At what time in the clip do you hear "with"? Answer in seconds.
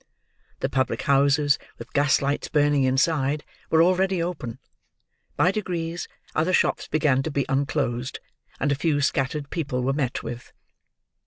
1.77-1.93, 10.23-10.53